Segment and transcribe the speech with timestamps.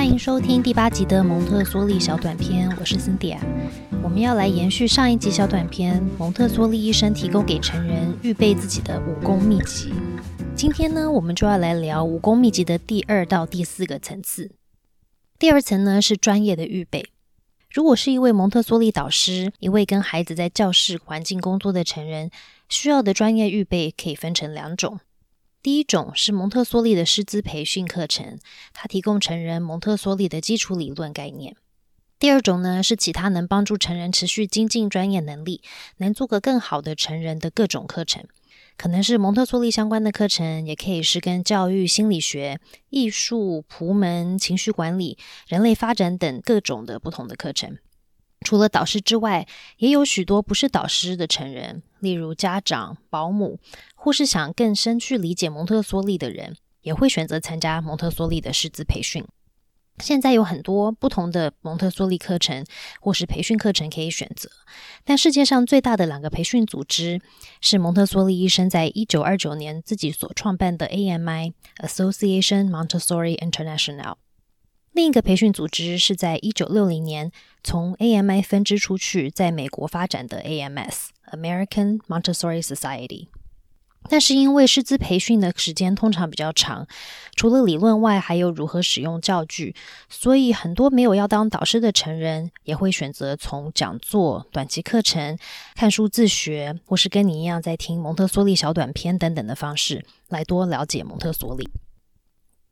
[0.00, 3.36] 欢迎收听第八集的蒙特梭利小短片，我是 Cindy。
[4.02, 9.92] 我们要来延续上一集小短片，蒙特梭利医生提供给成人预备自己的武功秘籍。
[10.56, 14.50] 今天呢，我们就要来聊武功秘籍的第二到第四个层次。
[15.38, 17.04] 第二层呢是专业的预备。
[17.70, 22.30] 如果是一位蒙特梭利导师，一位跟孩子在教室环境工作的成人，
[22.70, 25.00] 需要的专业预备可以分成两种。
[25.62, 28.38] 第一种是蒙特梭利的师资培训课程，
[28.72, 31.54] 它提供成人蒙特梭利的基础理论概念。
[32.18, 35.60] 第二种呢是其他能帮助成人持续精进专业能力，
[35.98, 38.24] 能做个更好的成人的各种课程，
[38.78, 42.58] 可能是蒙特梭利相关的课程，也可以是跟教育、心理学、
[42.88, 47.76] 艺术、仆门、情绪管理、人类发展等各种的不同的课程。
[48.44, 49.46] 除了导师之外，
[49.78, 53.58] 也有许多不是导师的成人，例如家长、保姆，
[53.94, 59.24] 或是想更深去理解蒙特梭利的人，也会选择参加蒙特梭利的师资培训。
[59.98, 62.64] 现在有很多不同的蒙特梭利课程
[63.02, 64.48] 或是培训课程可以选择，
[65.04, 67.20] 但世界上最大的两个培训组织
[67.60, 74.14] 是蒙特梭利医生在一九二九年自己所创办的 AMI（Association Montessori International）。
[74.92, 77.30] 另一个培训组织是在一九六零年
[77.62, 83.28] 从 AMI 分支出去，在美国发展的 AMS（American Montessori Society）。
[84.08, 86.88] 但是因为师资培训的时间通常比较长，
[87.36, 89.76] 除了理论外，还有如何使用教具，
[90.08, 95.38] 所以很多没有要当导师的成人也会选择从讲座、短期课程、
[95.76, 101.68] 看书自学，或是跟你一样在听蒙特梭利小短片等等的方式来多了解蒙特梭利。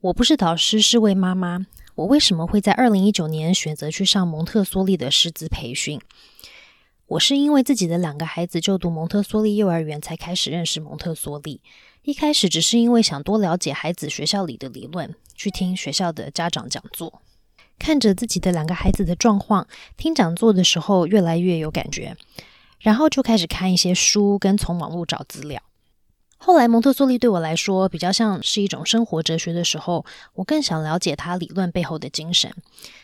[0.00, 1.66] 我不是导师，是位妈妈。
[1.98, 6.00] 我为什么会在二零一九年选择去上蒙特梭利的师资培训？
[7.08, 11.60] 我是因为自己的两个孩子就读蒙特梭利幼儿园才开始认识蒙特梭利。
[12.04, 17.20] 一开始只是因为想多了解孩子学校里的理论，去听学校的家长讲座，
[17.80, 22.16] 看着自己的两个孩子的状况，听讲座的时候越来越有感觉，
[22.78, 25.60] 然后就开始看一些书，跟从网络找资料。
[26.40, 32.54] 后来，蒙特梭利对我来说比较像是一种生活哲学的时候，我更想了解他理论背后的精神。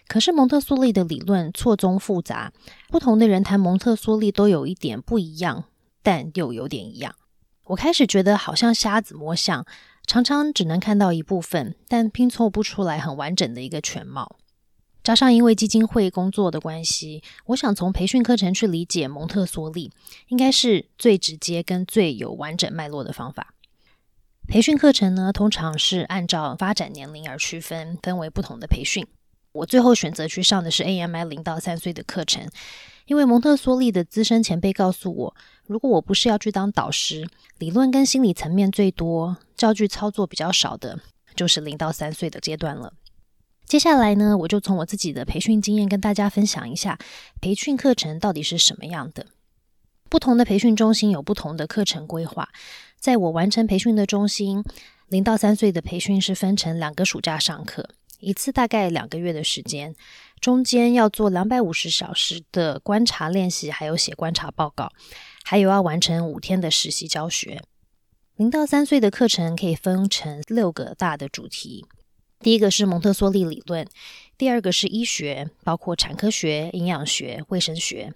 [0.06, 2.52] 可是，蒙特梭利的理论错综复杂，
[2.88, 5.64] 不同的人谈蒙特梭利都有一点不一样，
[6.02, 7.14] 但又有点一样。
[7.64, 9.66] 我开始觉得好像瞎子摸象，
[10.06, 14.36] 常常只能看到一部分，但拼凑不出来很完整的一个全貌。
[15.04, 19.92] 加上因为基金会工作的关系，我想从培训课程去理解蒙特梭利，
[20.28, 23.54] 应该是最直接跟最有完整脉络的方法。
[24.48, 29.06] 培训课程呢，通常是按照发展年龄而区分，分为不同的培训。
[29.52, 32.48] 我最后选择去上的是 AMI 零到三岁的课程，
[33.04, 35.36] 因为蒙特梭利的资深前辈告诉我，
[35.66, 37.28] 如果我不是要去当导师，
[37.58, 40.98] 理论跟心理层面最多，教具操作比较少的，
[41.36, 42.94] 就是零到三岁的阶段了。
[43.66, 46.98] 接下来呢，我就从我自己的培训经验跟大家分享一下
[47.40, 49.26] 培训课程到底是什么样的。
[50.08, 52.48] 不同的培训中心有不同的课程规划。
[53.00, 54.62] 在我完成培训的中心，
[55.08, 57.88] 零到三岁的培训是分成两个暑假上课，
[58.20, 59.94] 一次大概两个月的时间，
[60.40, 64.92] 中间要做两百五十小时的观察练习，还有写观察报告，
[65.42, 67.60] 还有要完成五天的实习教学。
[68.36, 71.84] 零到三岁的课程可以分成六个大的主题。
[72.44, 73.88] 第一个是蒙特梭利理论，
[74.36, 78.12] 第二个是医学，包括产科学、营养学、卫生学。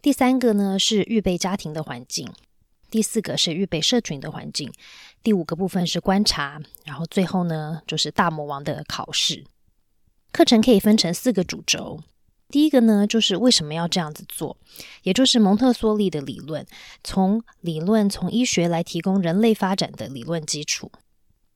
[0.00, 2.32] 第三个呢是预备家庭的环境，
[2.88, 4.72] 第四个是预备社群的环境，
[5.24, 9.44] 第五个部分是观察，然后最后呢就是大魔王的考试。
[10.30, 11.98] 课程可以分成四个主轴，
[12.50, 14.56] 第一个呢就是为什么要这样子做，
[15.02, 16.64] 也就是蒙特梭利的理论，
[17.02, 20.92] 从理论从医学来提供人类发展的理论基础。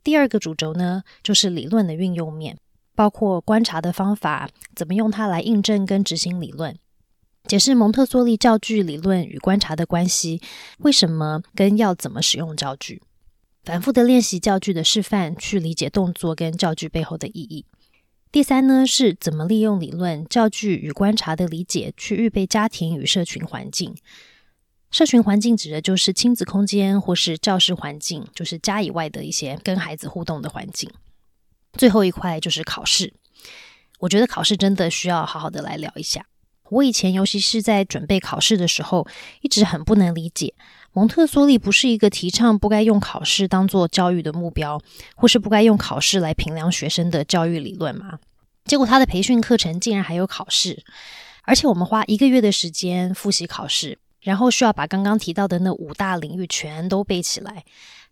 [0.08, 2.56] 第二个主轴呢，就是理论的运用面，
[2.94, 6.78] 包括观察的方法，怎么用它来印证跟执行理论，
[7.44, 10.40] 解释蒙特梭利教具理论与观察的关系，
[10.78, 13.02] 为什么跟要怎么使用教具，
[13.64, 17.66] 反复的练习教具的示范，去理解动作跟教具背后的意义。
[18.32, 23.94] 第三呢，是怎么利用理论、教具与观察的理解，去预备家庭与社群环境。
[24.90, 30.90] 社群环境指的就是亲子空间或是教室环境，就是家以外的一些跟孩子互动的环境。
[31.74, 33.12] 最后一块就是考试，
[34.00, 36.26] 我觉得考试真的需要好好的来聊一下。
[36.70, 39.06] 我以前尤其是在准备考试的时候，
[39.42, 40.54] 一直很不能理解，
[40.92, 44.80] 蒙特梭利不是一个提倡不该用考试当做教育的目标，
[45.14, 48.18] 或是不该用考试来评量学生的教育理论吗？
[48.64, 50.82] 结果他的培训课程竟然还有考试，
[51.44, 53.98] 而且我们花一个月的时间复习考试。
[54.28, 57.64] 然后需要把刚刚提到的那五大领域全都背起来。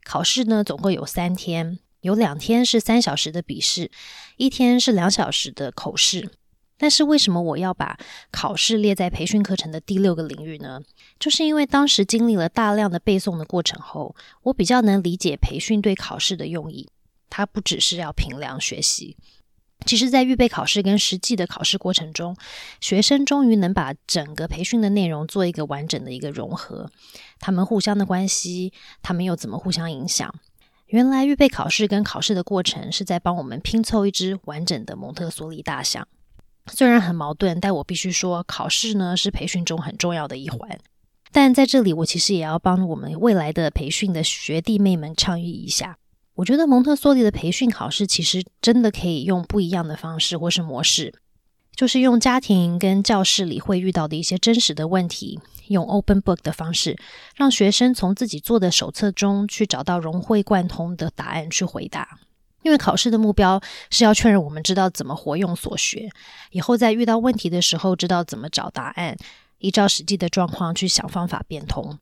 [0.02, 3.90] 考试呢，总共有三天，有两天是三小时的笔试，
[4.38, 6.30] 一天是两小时的口试。
[6.78, 7.98] 但是为什么我要把
[8.30, 10.80] 考试列在培训课程的第六个领域呢？
[11.20, 16.88] 就是因为当时经历了大量的背诵的过程后，我比较能理解培训对考试的用意。
[17.28, 19.18] 它不只是要评量学习，
[19.86, 22.36] 其实，在预备考试跟实际的考试过程中，
[22.80, 26.90] 学生终于能把整个培训的内容做一个完整的一个融合。
[27.38, 30.34] 他们互相的关系，他们又怎么互相影响？
[30.88, 36.06] 原来预备考试跟考试的过程是在帮我们拼凑一只完整的蒙特梭利大象。
[36.72, 40.78] 虽然很矛盾，但我必须说，考试呢是培训中很重要的一环。
[41.32, 45.98] 但在这里，我其实也要帮我们未来的培训的学弟妹们倡议一下。
[46.36, 51.14] 我觉得蒙特梭利的培训考试其实真的可以用不一样的方式或是模式，
[51.74, 56.98] 就是用家庭跟教室里会遇到的一些真实的问题，用 open book 的方式，
[57.34, 62.18] 让学生从自己做的手册中去找到融会贯通的答案去回答。
[62.62, 63.60] 因为考试的目标
[63.90, 66.10] 是要确认我们知道怎么活用所学，
[66.50, 69.16] 以后在遇到问题的时候知道怎么找答案，
[69.58, 71.98] 依照实际的状况去想方法变通。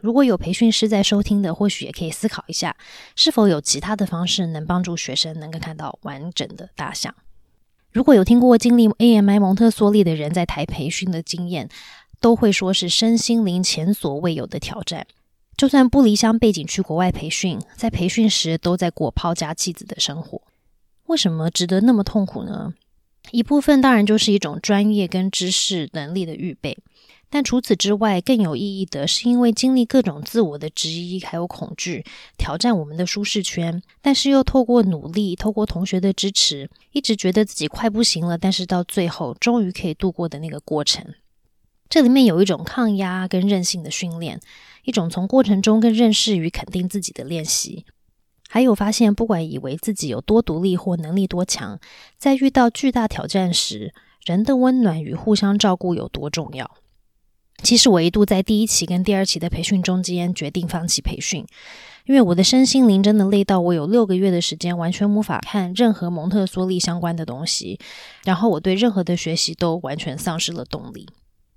[0.00, 2.76] 如果有培训师在收听的，或许也可以思考一下，
[3.16, 7.14] 是否有其他的方式能帮助学生能够看到完整的大象。
[7.92, 11.68] 如果有听过经历 AMI 蒙特梭利的人在台培训的经验，
[12.20, 15.06] 都会说是身心灵前所未有的挑战。
[15.56, 20.40] 就算不离乡背景去国外培训，在培训时都在过抛家弃子的生活。
[21.06, 22.72] 为什么值得那么痛苦呢？
[23.32, 26.78] 一部分当然就是一种专业跟知识能力的预备，
[27.30, 32.04] 但除此之外，更有意义的是因为经历各种自我的质疑还有恐惧，
[32.36, 41.14] 挑战我们的舒适圈，但是又透过努力，透过同学的支持，一直觉得自己快不行了，但是到最后终于可以度过的那个过程。
[41.88, 44.40] 这里面有一种抗压跟韧性的训练。
[44.84, 47.84] 一种从过程中更认识与肯定自己的练习，
[48.48, 51.78] 还有发现，不管以为自己有多独立或能力多强，
[52.16, 53.92] 在遇到巨大挑战时，
[54.24, 56.78] 人的温暖与互相照顾有多重要。
[57.62, 61.46] 其实我一度在第一期跟第二期的培训中间决定放弃培训，
[62.06, 67.78] 因为我的身心灵真的累到我有六个月的时间完全无法看任何蒙特梭利相关的东西，
[68.24, 71.08] 然后我对任何的学习都完全丧失了动力。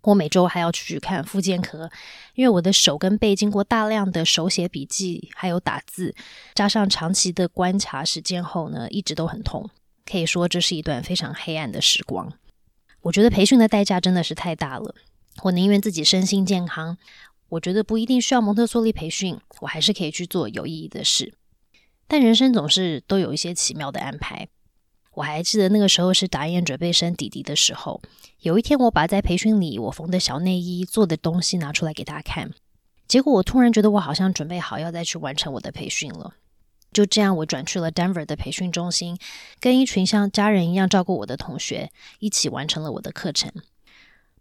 [0.03, 1.89] 我每周还要去看复健科，
[2.35, 6.13] 因为我的手跟背经过大量的手写笔记，还有打字，
[6.53, 9.69] 加上长期的观察时间后呢，一直都很痛。
[10.05, 12.33] 可以说这是一段非常黑暗的时光。
[13.03, 14.93] 我觉得培训的代价真的是太大了。
[15.41, 16.97] 我宁愿自己身心健康，
[17.49, 21.33] 我觉得不一定需要蒙特梭利培训，我还是可以去做有意义的事。
[22.07, 24.47] 但人生总是都有一些奇妙的安排。
[25.15, 28.01] 我还记得那个时候是打印准备生弟弟的时候，
[28.39, 32.51] 有一天我把在培训里我缝的小内衣做的东西拿出来给他看，
[33.07, 36.35] 结果我突然觉得我好像准备好要再去完成我的培训了。
[36.91, 39.17] 就这样，我转去了 Denver 的培训中心，
[39.59, 43.51] 跟一群像家人一样照顾我的同学一起完成了我的课程。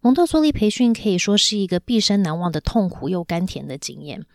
[0.05, 4.27] 蒙特梭利培训可以说是一个毕生难忘的痛苦又甘甜的经验。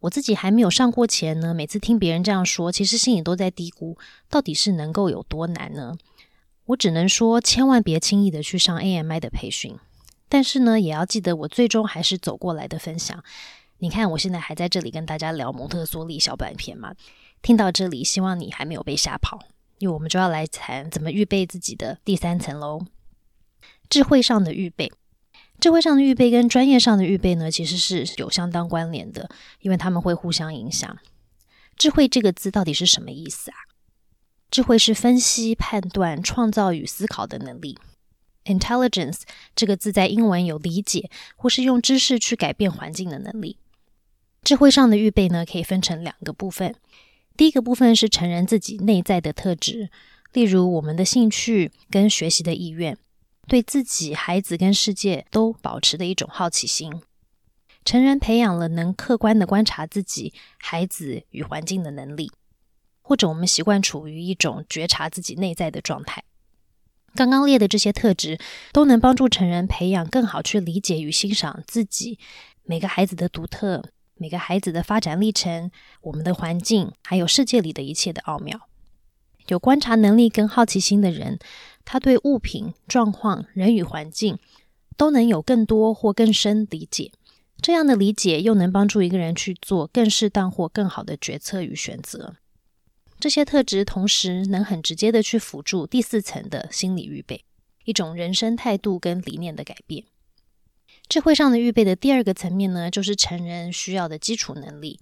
[0.00, 3.96] 我自己还没有上过前呢，每次听别人这样说，其实心里都在嘀咕，
[4.28, 5.96] 到底是能够有多难呢？
[6.66, 9.78] 我只能说，千万别轻易的去上 AMI 的培训。
[10.28, 13.24] 但是呢，也要记得我最终还是走过来的分享。
[13.78, 16.94] 你看，我现在还在这里跟大家聊蒙特梭利小短片嘛。
[17.40, 19.38] 听到这里，希望你还没有被吓跑，
[19.78, 22.84] 因为我们就要来谈怎么预备自己的第三层喽，
[23.88, 24.92] 智慧上的预备。
[25.58, 29.28] 智慧上的预备跟专业上的预备呢，其实是有相当关联的，
[29.60, 30.96] 因为他们会互相影响。
[31.76, 33.56] 智慧这个字到底是什么意思啊？
[34.50, 37.78] 智慧是分析、判断、创造与思考的能力。
[38.44, 39.22] Intelligence
[39.56, 43.58] 这个字在英文有理解或是用知识去改变环境的能力。
[44.44, 46.74] 智慧上的预备呢，可以分成两个部分。
[47.36, 49.90] 第一个部分是成人自己内在的特质，
[50.32, 52.96] 例如我们的兴趣跟学习的意愿。
[53.48, 57.00] 对自己、孩子跟世界都保持的一种好奇心，
[57.84, 62.32] 成人培养了能客观的观察自己、孩子与环境的能力，
[63.02, 66.24] 或者我们习惯处于一种觉察自己内在的状态。
[67.14, 68.38] 刚刚列的这些特质，
[68.72, 72.18] 都能帮助成人培养更好去理解与欣赏自己、
[72.64, 75.70] 每个孩子的独特、每个孩子的发展历程、
[76.02, 78.68] 我们的环境，还有世界里的一切的奥妙。
[79.48, 81.38] 有观察能力跟好奇心的人。
[81.84, 84.38] 他对物品、状况、人与环境
[84.96, 87.12] 都能有更多或更深理解，
[87.62, 92.34] 这样的理解又能帮助一个人去做更适当或更好的决策与选择。
[93.20, 97.44] 这些特质同时能很直接的去辅助第四层的心理预备，
[97.84, 100.04] 一种人生态度跟理念的改变。
[101.08, 104.98] 智慧上的预备的第二个层面呢，就是成人需要的基础能力。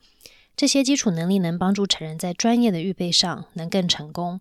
[0.57, 4.41] 这些基础能力能帮助成人在专业的预备上能更成功。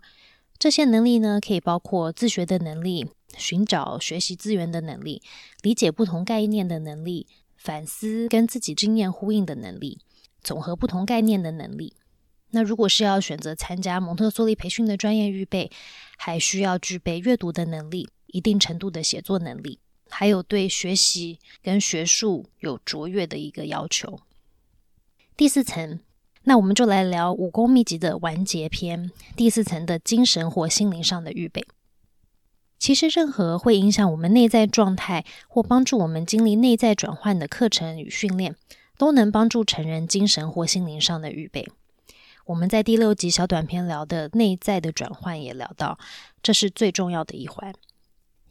[0.60, 5.22] 这些能力呢，可以包括自学的能力、寻找学习资源的能力、
[5.62, 7.27] 理解不同概念的能力、
[7.58, 10.00] 反思跟自己经验呼应的能力、
[10.43, 11.93] 总和不同概念的能力。
[12.51, 15.72] 那如果是要选择参加蒙特梭利培训的专业预备，
[16.17, 19.79] 还需要具备阅读的能力、一定程度的写作能力，
[20.10, 24.20] 还有对学习跟学术有卓越的一个要求。
[25.36, 26.00] 第四层，
[26.44, 29.10] 那我们就来聊武功秘籍的完结篇。
[29.36, 31.66] 第四层的精神或心灵上的预备。
[32.78, 38.56] 其实，任何会影响我们内在状态或帮助我们经历内在转换的课程与训练，
[38.98, 41.68] 都能帮助成人精神或心灵上的预备。
[42.46, 45.98] 我们在第六集小短片聊的内在的转换也聊到，
[46.44, 47.74] 这是最重要的一环，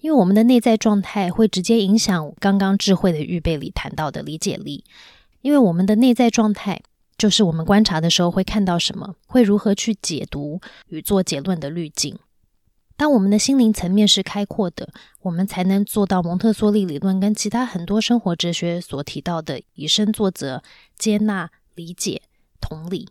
[0.00, 4.84] 因为我们的内在状态会直接影响刚刚智慧的预备里谈到的理解力。
[5.42, 6.80] 因为我们的内在状态
[7.18, 12.18] 就是我们观察的时候会看到什么，会如何去解读与做结论的滤镜。
[12.96, 14.88] 当我们的心灵层面是开阔的，
[15.22, 20.62] 我们才能做到蒙特梭利理论跟其他很多生活哲学所提到的以身作则、
[20.96, 22.22] 接纳、理解、
[22.60, 23.08] 同理。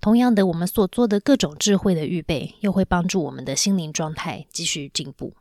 [0.00, 5.34] 同样的，我们所做的各种智慧的预备，又会帮助我们的心灵状态继续进步。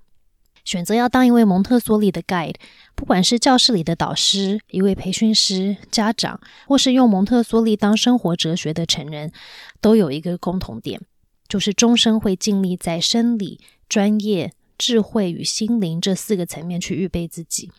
[0.63, 2.55] 选择要当一位蒙特梭利的 guide，
[2.95, 9.31] 不管是教室里的导师、一位培训师、家长，或是用蒙特梭利当生活哲学的成人，
[9.79, 11.01] 都有一个共同点，
[11.47, 17.71] 就是终生会尽力在生理、专业、智慧与心灵这四个层面去预备自己。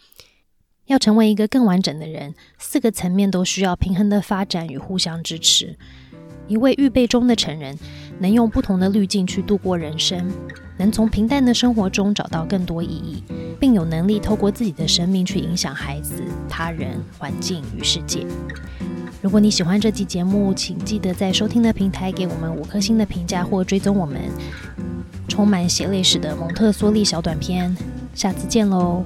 [0.87, 5.79] 要成为一个更完整的人，四个层面都需要平衡的发展与互相支持。
[6.49, 7.79] 一位预备中的成人，
[8.23, 10.31] 能用不同的滤镜去度过人生，
[10.77, 13.25] 能从平淡的生活中找到更多意义，
[13.59, 18.25] 并有能力透过自己的生命去影响孩子、他人、环境与世界。
[19.21, 24.21] 如果你喜欢这期节目，请记得在收听的平台给我们五颗星的评价或追踪我们。
[25.27, 27.77] 充满血泪史的蒙特梭利小短片，
[28.15, 29.03] 下次见喽！